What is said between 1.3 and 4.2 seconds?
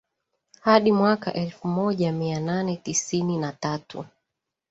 elfu moja mia nane tisini na tatu